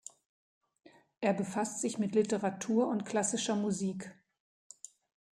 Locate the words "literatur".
2.15-2.87